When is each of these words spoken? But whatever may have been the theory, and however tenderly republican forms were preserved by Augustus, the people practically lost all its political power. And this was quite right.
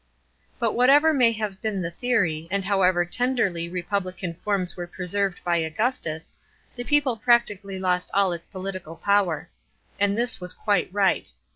But 0.57 0.73
whatever 0.73 1.13
may 1.13 1.31
have 1.33 1.61
been 1.61 1.79
the 1.79 1.91
theory, 1.91 2.47
and 2.49 2.65
however 2.65 3.05
tenderly 3.05 3.69
republican 3.69 4.33
forms 4.33 4.75
were 4.75 4.87
preserved 4.87 5.39
by 5.43 5.57
Augustus, 5.57 6.35
the 6.75 6.83
people 6.83 7.15
practically 7.17 7.77
lost 7.77 8.09
all 8.11 8.33
its 8.33 8.47
political 8.47 8.95
power. 8.95 9.47
And 9.99 10.17
this 10.17 10.41
was 10.41 10.53
quite 10.53 10.91
right. 10.91 11.31